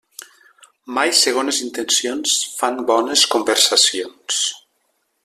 Mai 0.97 1.11
segones 1.19 1.59
intencions 1.67 2.33
fan 2.63 2.83
bones 2.91 3.29
conversacions. 3.35 4.45